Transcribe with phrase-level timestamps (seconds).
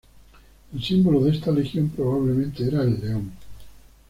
[0.73, 3.31] El símbolo de esta legión probablemente era el león.